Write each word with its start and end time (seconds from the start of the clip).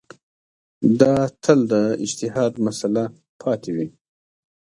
دا 0.99 1.13
تل 1.43 1.59
د 1.71 1.73
اجتهاد 2.03 2.53
مسأله 2.65 3.05
پاتې 3.41 3.71
وي. 3.75 3.87